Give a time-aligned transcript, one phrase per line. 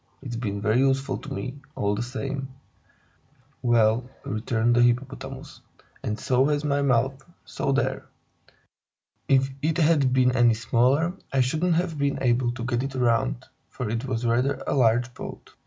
[0.23, 2.47] It's been very useful to me, all the same."
[3.61, 5.61] "Well," returned the Hippopotamus,
[6.01, 8.07] "and so has my mouth, so there!
[9.27, 13.45] If it had been any smaller, I shouldn't have been able to get it round,
[13.69, 15.53] for it was rather a large boat."